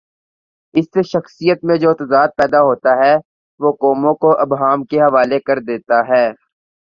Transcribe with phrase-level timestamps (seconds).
[0.73, 3.13] اس سے شخصیت میں جو تضاد پیدا ہوتاہے،
[3.59, 6.25] وہ قوموں کو ابہام کے حوالے کر دیتا ہے۔